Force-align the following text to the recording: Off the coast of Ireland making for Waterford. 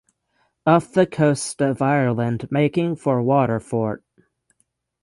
Off 0.65 0.91
the 0.93 1.05
coast 1.05 1.61
of 1.61 1.79
Ireland 1.79 2.47
making 2.49 2.95
for 2.95 3.21
Waterford. 3.21 4.01